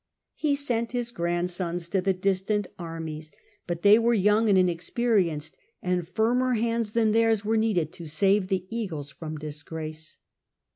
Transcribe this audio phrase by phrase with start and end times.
[0.33, 3.29] He sent his grand sons to the distant armies;
[3.67, 4.53] but they were young A.D.
[4.59, 4.67] 14.
[4.71, 9.11] Augustus, 33 and inexperienced, and firmer hands than theirs were needed to save the eagles
[9.11, 10.17] from disgrace.